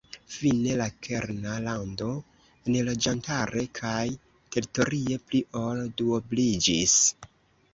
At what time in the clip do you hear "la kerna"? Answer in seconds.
0.77-1.57